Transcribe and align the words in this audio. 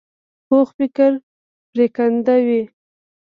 پوخ 0.47 0.67
فکر 0.77 1.11
پرېکنده 1.71 2.35
وي 2.45 2.61